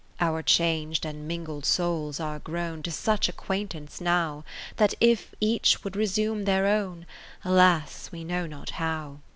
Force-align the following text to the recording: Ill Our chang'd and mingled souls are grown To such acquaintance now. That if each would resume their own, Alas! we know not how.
Ill 0.19 0.29
Our 0.29 0.41
chang'd 0.41 1.05
and 1.05 1.27
mingled 1.27 1.63
souls 1.63 2.19
are 2.19 2.39
grown 2.39 2.81
To 2.81 2.89
such 2.91 3.29
acquaintance 3.29 4.01
now. 4.01 4.43
That 4.77 4.95
if 4.99 5.35
each 5.39 5.83
would 5.83 5.95
resume 5.95 6.45
their 6.45 6.65
own, 6.65 7.05
Alas! 7.45 8.09
we 8.11 8.23
know 8.23 8.47
not 8.47 8.71
how. 8.71 9.19